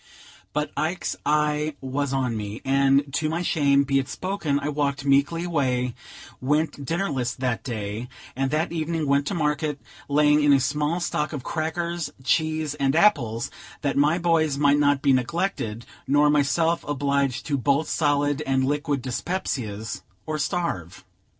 [0.51, 5.05] But Ike's eye was on me, and, to my shame be it spoken, I walked
[5.05, 5.93] meekly away;
[6.41, 9.79] went dinnerless that day, and that evening went to market,
[10.09, 13.51] laying in a small stock of crackers, cheese and apples,
[13.83, 19.03] that my boys might not be neglected, nor myself obliged to bolt solid and liquid
[19.03, 21.05] dyspepsias, or starve.